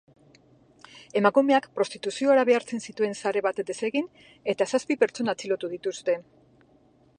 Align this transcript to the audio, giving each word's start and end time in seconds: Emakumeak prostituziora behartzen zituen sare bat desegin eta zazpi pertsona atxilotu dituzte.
Emakumeak 1.19 1.67
prostituziora 1.79 2.45
behartzen 2.49 2.81
zituen 2.91 3.13
sare 3.25 3.45
bat 3.49 3.61
desegin 3.69 4.09
eta 4.55 4.69
zazpi 4.75 5.01
pertsona 5.03 5.39
atxilotu 5.39 5.73
dituzte. 5.77 6.17